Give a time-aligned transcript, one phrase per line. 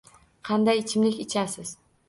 [0.49, 1.79] Qanday ichimlik ichasiz?